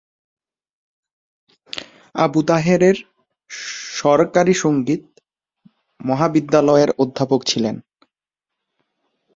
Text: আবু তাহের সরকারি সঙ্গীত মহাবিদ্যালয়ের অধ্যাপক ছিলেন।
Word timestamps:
আবু 2.15 2.39
তাহের 2.43 2.83
সরকারি 3.99 4.53
সঙ্গীত 4.63 5.03
মহাবিদ্যালয়ের 5.99 6.89
অধ্যাপক 6.97 7.41
ছিলেন। 7.43 7.75